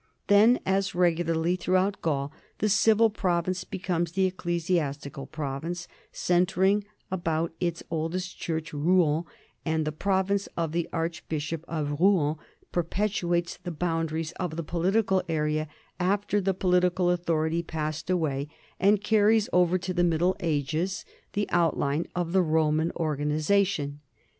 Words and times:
Then, 0.25 0.59
as 0.65 0.95
regularly 0.95 1.55
throughout 1.55 2.01
Gaul, 2.01 2.31
the 2.57 2.69
civil 2.69 3.11
province 3.11 3.63
becomes 3.63 4.13
the 4.13 4.25
ecclesiastical 4.25 5.27
province, 5.27 5.87
centring 6.11 6.85
about 7.11 7.53
its 7.59 7.83
oldest 7.91 8.35
church, 8.35 8.73
Rouen, 8.73 9.25
and 9.63 9.85
the 9.85 9.91
province 9.91 10.49
of 10.57 10.71
the 10.71 10.89
archbishop 10.91 11.63
of 11.67 11.99
Rouen 11.99 12.37
perpetuates 12.71 13.57
the 13.57 13.69
boundaries 13.69 14.31
of 14.39 14.55
the 14.55 14.63
political 14.63 15.21
area 15.29 15.67
after 15.99 16.41
the 16.41 16.55
political 16.55 17.11
authority 17.11 17.61
passed 17.61 18.09
away, 18.09 18.47
and 18.79 19.03
carries 19.03 19.49
over 19.53 19.77
to 19.77 19.93
the 19.93 20.03
Middle 20.03 20.35
Ages 20.39 21.05
the 21.33 21.47
outline 21.51 22.07
of 22.15 22.31
the 22.31 22.41
Roman 22.41 22.91
or 22.95 23.15
ganization. 23.15 23.99